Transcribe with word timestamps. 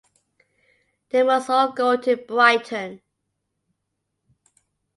They 1.09 1.21
must 1.21 1.47
all 1.47 1.73
go 1.73 1.95
to 1.95 2.17
Brighton. 2.17 3.03